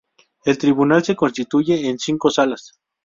El 0.45 0.57
Tribunal 0.57 1.03
se 1.05 1.15
constituye 1.15 1.87
en 1.87 1.99
cinco 1.99 2.31
Salas. 2.31 2.71